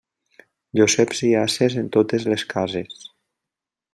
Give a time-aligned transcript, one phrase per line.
[0.79, 3.07] Joseps i ases en totes les cases.